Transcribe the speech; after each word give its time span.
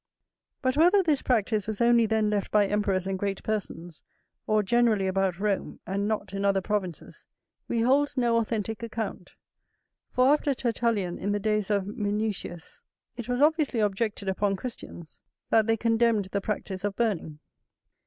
But 0.63 0.75
whether 0.77 1.03
this 1.03 1.21
practice 1.21 1.67
was 1.67 1.79
only 1.79 2.07
then 2.07 2.31
left 2.31 2.49
by 2.49 2.65
emperors 2.65 3.05
and 3.05 3.19
great 3.19 3.43
persons, 3.43 4.01
or 4.47 4.63
generally 4.63 5.05
about 5.05 5.37
Rome, 5.39 5.79
and 5.85 6.07
not 6.07 6.33
in 6.33 6.43
other 6.43 6.59
provinces, 6.59 7.27
we 7.67 7.81
hold 7.81 8.11
no 8.15 8.37
authentic 8.37 8.81
account; 8.81 9.35
for 10.09 10.33
after 10.33 10.55
Tertullian, 10.55 11.19
in 11.19 11.33
the 11.33 11.39
days 11.39 11.69
of 11.69 11.85
Minucius, 11.85 12.81
it 13.15 13.29
was 13.29 13.43
obviously 13.43 13.79
objected 13.79 14.27
upon 14.27 14.55
Christians, 14.55 15.21
that 15.51 15.67
they 15.67 15.77
condemned 15.77 16.29
the 16.31 16.41
practice 16.41 16.83
of 16.83 16.95
burning. 16.95 17.37